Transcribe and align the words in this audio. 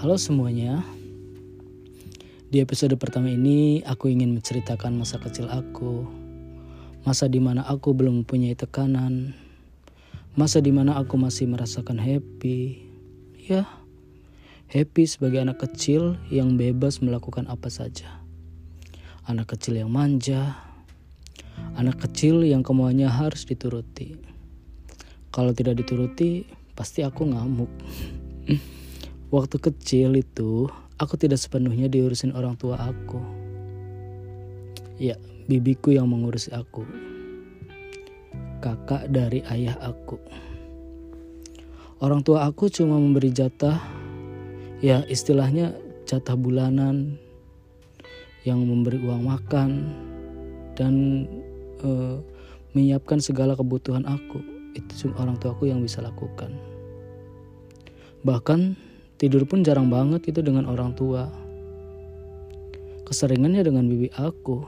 Halo 0.00 0.16
semuanya. 0.16 0.80
Di 2.48 2.64
episode 2.64 2.96
pertama 2.96 3.28
ini 3.28 3.84
aku 3.84 4.08
ingin 4.08 4.32
menceritakan 4.32 4.96
masa 4.96 5.20
kecil 5.20 5.44
aku. 5.52 6.08
Masa 7.04 7.28
di 7.28 7.36
mana 7.36 7.68
aku 7.68 7.92
belum 7.92 8.24
mempunyai 8.24 8.56
tekanan. 8.56 9.36
Masa 10.40 10.64
di 10.64 10.72
mana 10.72 10.96
aku 10.96 11.20
masih 11.20 11.52
merasakan 11.52 12.00
happy. 12.00 12.80
Ya, 13.44 13.68
happy 14.72 15.04
sebagai 15.04 15.44
anak 15.44 15.68
kecil 15.68 16.16
yang 16.32 16.56
bebas 16.56 17.04
melakukan 17.04 17.44
apa 17.44 17.68
saja. 17.68 18.24
Anak 19.28 19.52
kecil 19.52 19.84
yang 19.84 19.92
manja. 19.92 20.64
Anak 21.76 22.00
kecil 22.08 22.40
yang 22.48 22.64
kemauannya 22.64 23.04
harus 23.04 23.44
dituruti. 23.44 24.16
Kalau 25.28 25.52
tidak 25.52 25.76
dituruti, 25.76 26.48
pasti 26.72 27.04
aku 27.04 27.28
ngamuk. 27.28 27.68
Waktu 29.30 29.62
kecil 29.62 30.18
itu, 30.18 30.66
aku 30.98 31.14
tidak 31.14 31.38
sepenuhnya 31.38 31.86
diurusin 31.86 32.34
orang 32.34 32.58
tua 32.58 32.74
aku. 32.82 33.22
Ya, 34.98 35.14
bibiku 35.46 35.94
yang 35.94 36.10
mengurusi 36.10 36.50
aku. 36.50 36.82
Kakak 38.58 39.06
dari 39.14 39.46
ayah 39.46 39.78
aku. 39.78 40.18
Orang 42.02 42.26
tua 42.26 42.42
aku 42.42 42.66
cuma 42.74 42.98
memberi 42.98 43.30
jatah, 43.30 43.78
ya 44.82 45.06
istilahnya 45.06 45.78
jatah 46.10 46.34
bulanan 46.34 47.14
yang 48.42 48.66
memberi 48.66 48.98
uang 48.98 49.30
makan 49.30 49.94
dan 50.74 51.22
uh, 51.86 52.18
menyiapkan 52.74 53.22
segala 53.22 53.54
kebutuhan 53.54 54.02
aku. 54.10 54.42
Itu 54.74 55.06
cuma 55.06 55.22
orang 55.22 55.38
tua 55.38 55.54
aku 55.54 55.70
yang 55.70 55.86
bisa 55.86 56.02
lakukan. 56.02 56.50
Bahkan 58.26 58.89
Tidur 59.20 59.44
pun 59.44 59.60
jarang 59.60 59.92
banget 59.92 60.32
itu 60.32 60.40
dengan 60.40 60.64
orang 60.64 60.96
tua. 60.96 61.28
Keseringannya 63.04 63.60
dengan 63.60 63.84
bibi 63.84 64.08
aku. 64.16 64.64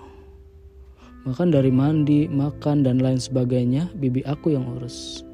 Bahkan 1.24 1.56
dari 1.56 1.72
mandi, 1.72 2.28
makan, 2.28 2.84
dan 2.84 3.00
lain 3.00 3.16
sebagainya, 3.16 3.88
bibi 3.96 4.20
aku 4.28 4.52
yang 4.52 4.68
urus. 4.76 5.24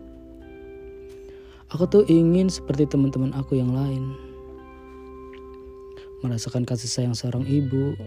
Aku 1.74 1.90
tuh 1.90 2.06
ingin 2.06 2.46
seperti 2.46 2.86
teman-teman 2.86 3.34
aku 3.34 3.58
yang 3.58 3.74
lain. 3.74 4.14
Merasakan 6.22 6.62
kasih 6.62 6.86
sayang 6.86 7.18
seorang 7.18 7.42
ibu. 7.42 7.98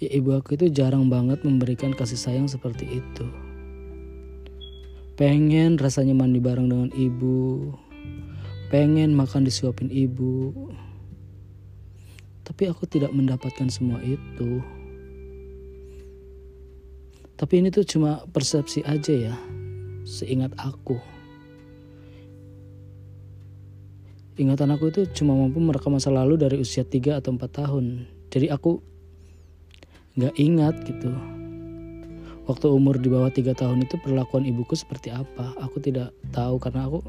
Ya 0.00 0.08
ibu 0.08 0.32
aku 0.32 0.56
itu 0.56 0.72
jarang 0.72 1.12
banget 1.12 1.44
memberikan 1.44 1.92
kasih 1.92 2.16
sayang 2.16 2.48
seperti 2.48 3.04
itu. 3.04 3.28
Pengen 5.20 5.76
rasanya 5.76 6.16
mandi 6.16 6.40
bareng 6.40 6.68
dengan 6.72 6.90
ibu, 6.96 7.72
pengen 8.66 9.14
makan 9.14 9.46
disuapin 9.46 9.90
ibu. 9.90 10.52
Tapi 12.46 12.70
aku 12.70 12.86
tidak 12.86 13.10
mendapatkan 13.10 13.66
semua 13.70 13.98
itu. 14.02 14.62
Tapi 17.36 17.54
ini 17.60 17.68
tuh 17.68 17.84
cuma 17.84 18.24
persepsi 18.30 18.80
aja 18.86 19.12
ya. 19.12 19.34
Seingat 20.06 20.54
aku. 20.56 20.96
Ingatan 24.36 24.72
aku 24.72 24.92
itu 24.92 25.08
cuma 25.16 25.32
mampu 25.32 25.58
merekam 25.58 25.96
masa 25.96 26.12
lalu 26.12 26.36
dari 26.36 26.56
usia 26.60 26.84
3 26.84 27.18
atau 27.20 27.34
4 27.34 27.40
tahun. 27.50 28.04
Jadi 28.30 28.52
aku 28.52 28.78
nggak 30.16 30.34
ingat 30.36 30.74
gitu. 30.84 31.12
Waktu 32.46 32.66
umur 32.70 32.94
di 33.02 33.10
bawah 33.10 33.28
tiga 33.34 33.58
tahun 33.58 33.90
itu 33.90 33.98
perlakuan 33.98 34.46
ibuku 34.46 34.78
seperti 34.78 35.10
apa? 35.10 35.50
Aku 35.58 35.82
tidak 35.82 36.14
tahu 36.30 36.62
karena 36.62 36.86
aku 36.86 37.02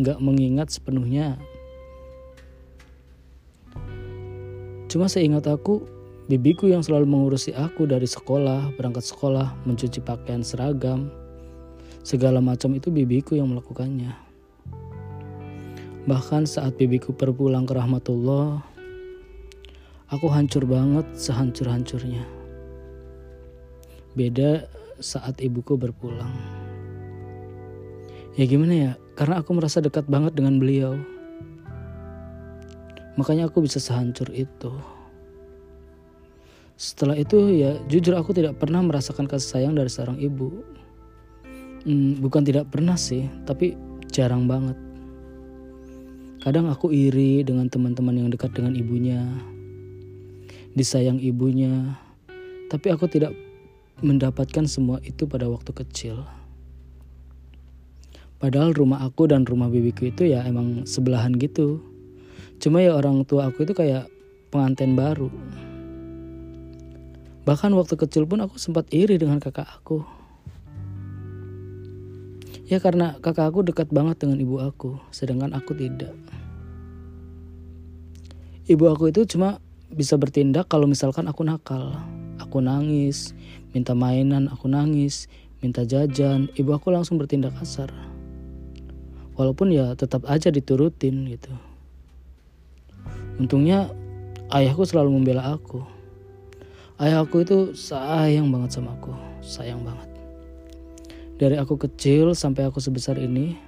nggak 0.00 0.18
mengingat 0.24 0.72
sepenuhnya. 0.72 1.36
Cuma 4.88 5.08
seingat 5.08 5.48
aku, 5.48 5.84
bibiku 6.28 6.68
yang 6.68 6.84
selalu 6.84 7.08
mengurusi 7.08 7.56
aku 7.56 7.88
dari 7.88 8.04
sekolah, 8.04 8.76
berangkat 8.76 9.04
sekolah, 9.08 9.56
mencuci 9.64 10.04
pakaian 10.04 10.44
seragam, 10.44 11.08
segala 12.04 12.44
macam 12.44 12.76
itu 12.76 12.92
bibiku 12.92 13.36
yang 13.36 13.48
melakukannya. 13.52 14.12
Bahkan 16.02 16.44
saat 16.44 16.76
bibiku 16.76 17.14
berpulang 17.14 17.64
ke 17.64 17.72
rahmatullah, 17.72 18.60
aku 20.12 20.26
hancur 20.28 20.68
banget 20.68 21.08
sehancur-hancurnya. 21.16 22.26
Beda 24.12 24.68
saat 25.00 25.40
ibuku 25.40 25.80
berpulang. 25.80 26.61
Ya 28.32 28.48
gimana 28.48 28.72
ya, 28.72 28.92
karena 29.12 29.44
aku 29.44 29.52
merasa 29.52 29.84
dekat 29.84 30.08
banget 30.08 30.32
dengan 30.32 30.56
beliau. 30.56 30.96
Makanya 33.20 33.52
aku 33.52 33.60
bisa 33.60 33.76
sehancur 33.76 34.32
itu. 34.32 34.72
Setelah 36.80 37.20
itu 37.20 37.36
ya 37.52 37.76
jujur 37.92 38.16
aku 38.16 38.32
tidak 38.32 38.56
pernah 38.56 38.80
merasakan 38.80 39.28
kasih 39.28 39.48
sayang 39.60 39.76
dari 39.76 39.92
seorang 39.92 40.16
ibu. 40.16 40.64
Hmm, 41.84 42.16
bukan 42.24 42.40
tidak 42.40 42.72
pernah 42.72 42.96
sih, 42.96 43.28
tapi 43.44 43.76
jarang 44.08 44.48
banget. 44.48 44.80
Kadang 46.40 46.72
aku 46.72 46.90
iri 46.90 47.44
dengan 47.44 47.68
teman-teman 47.68 48.16
yang 48.16 48.28
dekat 48.32 48.56
dengan 48.56 48.72
ibunya. 48.74 49.22
Disayang 50.72 51.20
ibunya. 51.20 52.00
Tapi 52.72 52.88
aku 52.88 53.06
tidak 53.12 53.36
mendapatkan 54.00 54.64
semua 54.64 54.98
itu 55.04 55.28
pada 55.28 55.46
waktu 55.46 55.70
kecil. 55.70 56.41
Padahal 58.42 58.74
rumah 58.74 59.06
aku 59.06 59.30
dan 59.30 59.46
rumah 59.46 59.70
bibiku 59.70 60.10
itu 60.10 60.26
ya 60.26 60.42
emang 60.42 60.82
sebelahan 60.82 61.30
gitu. 61.38 61.78
Cuma 62.58 62.82
ya 62.82 62.98
orang 62.98 63.22
tua 63.22 63.46
aku 63.46 63.62
itu 63.62 63.70
kayak 63.70 64.10
pengantin 64.50 64.98
baru. 64.98 65.30
Bahkan 67.46 67.70
waktu 67.70 67.94
kecil 67.94 68.26
pun 68.26 68.42
aku 68.42 68.58
sempat 68.58 68.90
iri 68.90 69.14
dengan 69.14 69.38
kakak 69.38 69.70
aku. 69.70 70.02
Ya 72.66 72.82
karena 72.82 73.14
kakak 73.22 73.46
aku 73.54 73.62
dekat 73.62 73.94
banget 73.94 74.18
dengan 74.18 74.42
ibu 74.42 74.58
aku, 74.58 74.98
sedangkan 75.14 75.54
aku 75.54 75.78
tidak. 75.78 76.10
Ibu 78.66 78.90
aku 78.90 79.14
itu 79.14 79.22
cuma 79.38 79.62
bisa 79.86 80.18
bertindak 80.18 80.66
kalau 80.66 80.90
misalkan 80.90 81.30
aku 81.30 81.46
nakal. 81.46 81.94
Aku 82.42 82.58
nangis, 82.58 83.38
minta 83.70 83.94
mainan, 83.94 84.50
aku 84.50 84.66
nangis, 84.66 85.30
minta 85.62 85.86
jajan, 85.86 86.50
ibu 86.58 86.74
aku 86.74 86.90
langsung 86.90 87.22
bertindak 87.22 87.54
kasar 87.54 87.94
walaupun 89.42 89.74
ya 89.74 89.98
tetap 89.98 90.22
aja 90.30 90.54
diturutin 90.54 91.26
gitu. 91.26 91.50
Untungnya 93.42 93.90
ayahku 94.54 94.86
selalu 94.86 95.18
membela 95.18 95.50
aku. 95.58 95.82
Ayahku 97.02 97.42
itu 97.42 97.74
sayang 97.74 98.54
banget 98.54 98.78
sama 98.78 98.94
aku. 98.94 99.10
Sayang 99.42 99.82
banget. 99.82 100.06
Dari 101.42 101.58
aku 101.58 101.74
kecil 101.74 102.38
sampai 102.38 102.70
aku 102.70 102.78
sebesar 102.78 103.18
ini 103.18 103.58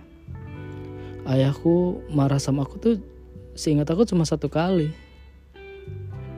ayahku 1.27 2.07
marah 2.15 2.39
sama 2.39 2.63
aku 2.63 2.79
tuh 2.79 2.95
seingat 3.59 3.91
aku 3.91 4.07
cuma 4.07 4.23
satu 4.23 4.47
kali. 4.47 4.95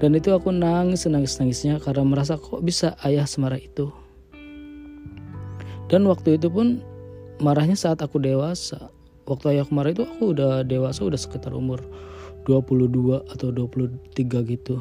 Dan 0.00 0.16
itu 0.16 0.32
aku 0.32 0.48
nangis 0.48 1.04
nangis 1.08 1.36
nangisnya 1.36 1.76
karena 1.76 2.08
merasa 2.08 2.41
kok 2.41 2.64
bisa 2.64 2.96
ayah 3.04 3.28
semarah 3.28 3.60
itu. 3.60 3.92
Dan 5.92 6.08
waktu 6.08 6.41
itu 6.41 6.48
pun 6.48 6.80
marahnya 7.36 7.76
saat 7.76 8.00
aku 8.00 8.16
dewasa 8.16 8.95
waktu 9.26 9.59
ayah 9.59 9.66
kemarin 9.66 9.92
itu 9.98 10.06
aku 10.06 10.32
udah 10.32 10.62
dewasa 10.62 11.03
udah 11.03 11.19
sekitar 11.19 11.50
umur 11.50 11.82
22 12.47 13.26
atau 13.26 13.50
23 13.50 14.22
gitu. 14.54 14.78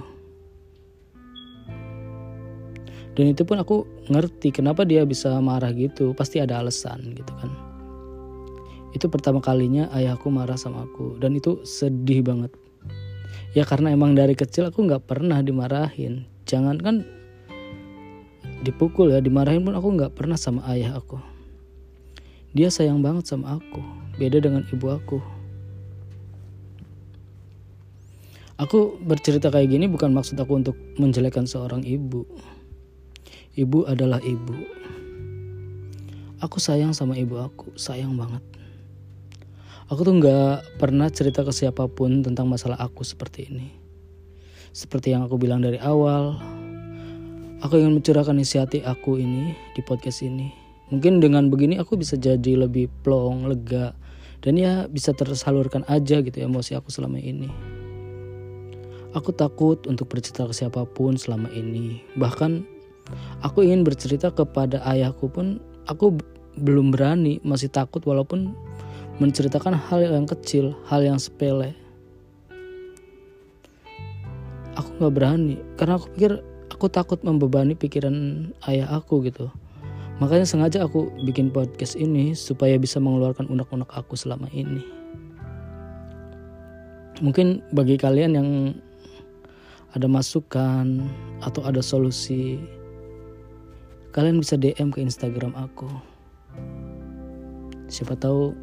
Dan 3.15 3.31
itu 3.31 3.41
pun 3.47 3.57
aku 3.57 3.87
ngerti 4.11 4.53
kenapa 4.53 4.85
dia 4.85 5.01
bisa 5.07 5.33
marah 5.41 5.73
gitu. 5.73 6.13
Pasti 6.13 6.37
ada 6.37 6.61
alasan 6.61 7.15
gitu 7.17 7.33
kan. 7.41 7.49
Itu 8.93 9.09
pertama 9.09 9.41
kalinya 9.41 9.89
ayahku 9.91 10.29
marah 10.29 10.55
sama 10.55 10.85
aku 10.85 11.17
dan 11.17 11.33
itu 11.35 11.65
sedih 11.65 12.21
banget. 12.21 12.53
Ya 13.57 13.65
karena 13.65 13.91
emang 13.91 14.13
dari 14.13 14.37
kecil 14.37 14.69
aku 14.69 14.85
nggak 14.85 15.09
pernah 15.09 15.41
dimarahin. 15.41 16.27
Jangan 16.45 16.77
kan 16.77 16.95
dipukul 18.61 19.09
ya 19.09 19.23
dimarahin 19.23 19.65
pun 19.65 19.73
aku 19.73 19.95
nggak 19.95 20.13
pernah 20.13 20.37
sama 20.37 20.61
ayah 20.69 20.99
aku. 20.99 21.17
Dia 22.55 22.71
sayang 22.71 23.03
banget 23.03 23.27
sama 23.27 23.59
aku 23.59 24.04
beda 24.15 24.39
dengan 24.43 24.63
ibu 24.71 24.87
aku. 24.91 25.19
Aku 28.55 28.95
bercerita 29.03 29.51
kayak 29.51 29.67
gini 29.67 29.91
bukan 29.91 30.15
maksud 30.15 30.39
aku 30.39 30.55
untuk 30.55 30.79
menjelekkan 30.95 31.43
seorang 31.43 31.83
ibu. 31.83 32.23
Ibu 33.55 33.83
adalah 33.83 34.23
ibu. 34.23 34.55
Aku 36.39 36.59
sayang 36.59 36.95
sama 36.95 37.19
ibu 37.19 37.35
aku, 37.39 37.75
sayang 37.75 38.15
banget. 38.15 38.43
Aku 39.91 40.07
tuh 40.07 40.15
nggak 40.17 40.79
pernah 40.79 41.11
cerita 41.11 41.43
ke 41.43 41.51
siapa 41.51 41.85
pun 41.91 42.23
tentang 42.23 42.47
masalah 42.47 42.79
aku 42.79 43.03
seperti 43.03 43.51
ini. 43.51 43.69
Seperti 44.71 45.11
yang 45.11 45.27
aku 45.27 45.35
bilang 45.35 45.59
dari 45.59 45.79
awal, 45.79 46.39
aku 47.59 47.79
ingin 47.79 47.99
mencurahkan 47.99 48.39
isi 48.39 48.59
hati 48.59 48.83
aku 48.83 49.19
ini 49.19 49.51
di 49.75 49.83
podcast 49.83 50.23
ini. 50.23 50.51
Mungkin 50.91 51.23
dengan 51.23 51.51
begini 51.51 51.75
aku 51.75 51.99
bisa 51.99 52.15
jadi 52.15 52.67
lebih 52.67 52.87
plong, 53.03 53.51
lega, 53.51 53.95
dan 54.45 54.61
ya 54.61 54.85
bisa 54.85 55.09
tersalurkan 55.11 55.81
aja 55.89 56.21
gitu 56.21 56.37
emosi 56.37 56.77
aku 56.77 56.93
selama 56.93 57.17
ini. 57.17 57.49
Aku 59.17 59.33
takut 59.33 59.81
untuk 59.89 60.13
bercerita 60.13 60.45
ke 60.45 60.53
siapa 60.53 60.85
pun 60.85 61.17
selama 61.17 61.49
ini. 61.49 62.05
Bahkan 62.13 62.61
aku 63.41 63.65
ingin 63.65 63.81
bercerita 63.81 64.29
kepada 64.29 64.85
ayahku 64.85 65.33
pun 65.33 65.57
aku 65.89 66.13
belum 66.61 66.93
berani 66.93 67.41
masih 67.41 67.73
takut 67.73 68.05
walaupun 68.05 68.53
menceritakan 69.17 69.73
hal 69.73 70.05
yang 70.05 70.29
kecil 70.29 70.77
hal 70.85 71.01
yang 71.01 71.17
sepele. 71.17 71.73
Aku 74.77 74.93
nggak 75.01 75.13
berani 75.15 75.57
karena 75.79 75.97
aku 75.97 76.05
pikir 76.13 76.43
aku 76.69 76.85
takut 76.91 77.23
membebani 77.23 77.73
pikiran 77.73 78.51
ayah 78.67 78.91
aku 78.93 79.23
gitu 79.23 79.47
Makanya 80.15 80.47
sengaja 80.47 80.87
aku 80.87 81.11
bikin 81.27 81.51
podcast 81.51 81.99
ini 81.99 82.31
supaya 82.31 82.79
bisa 82.79 83.03
mengeluarkan 83.03 83.51
unek-unek 83.51 83.91
aku 83.91 84.15
selama 84.15 84.47
ini. 84.55 84.79
Mungkin 87.19 87.63
bagi 87.75 87.99
kalian 87.99 88.31
yang 88.35 88.49
ada 89.91 90.07
masukan 90.07 91.07
atau 91.43 91.63
ada 91.67 91.83
solusi, 91.83 92.59
kalian 94.15 94.39
bisa 94.39 94.55
DM 94.55 94.91
ke 94.91 95.03
Instagram 95.03 95.51
aku. 95.55 95.87
Siapa 97.91 98.15
tahu 98.15 98.55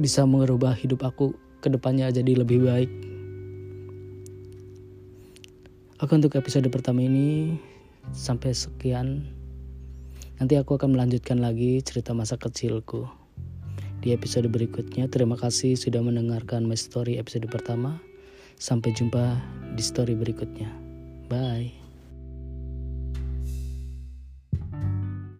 bisa 0.00 0.24
merubah 0.24 0.72
hidup 0.72 1.04
aku 1.04 1.36
ke 1.60 1.68
depannya 1.68 2.08
jadi 2.08 2.40
lebih 2.40 2.64
baik. 2.64 2.90
Oke 5.98 6.12
untuk 6.16 6.36
episode 6.40 6.68
pertama 6.72 7.04
ini 7.04 7.60
sampai 8.16 8.54
sekian. 8.56 9.28
Nanti 10.38 10.54
aku 10.54 10.78
akan 10.78 10.94
melanjutkan 10.94 11.42
lagi 11.42 11.82
cerita 11.82 12.14
masa 12.14 12.38
kecilku. 12.38 13.10
Di 13.98 14.14
episode 14.14 14.46
berikutnya, 14.46 15.10
terima 15.10 15.34
kasih 15.34 15.74
sudah 15.74 15.98
mendengarkan 15.98 16.62
My 16.62 16.78
Story 16.78 17.18
episode 17.18 17.50
pertama. 17.50 17.98
Sampai 18.58 18.94
jumpa 18.94 19.38
di 19.74 19.82
story 19.82 20.18
berikutnya. 20.18 20.70
Bye. 21.30 21.87